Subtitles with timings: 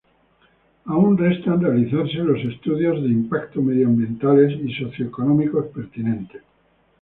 [0.85, 6.41] Aún restan realizarse los estudios de impacto medio-ambientales y socio-económicos pertinentes.